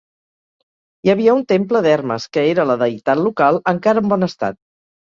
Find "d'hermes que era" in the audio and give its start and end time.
1.87-2.67